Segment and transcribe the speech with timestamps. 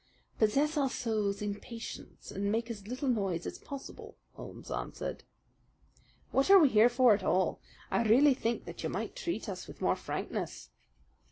[0.39, 5.23] "Possess our souls in patience and make as little noise as possible," Holmes answered.
[6.31, 7.59] "What are we here for at all?
[7.91, 10.71] I really think that you might treat us with more frankness."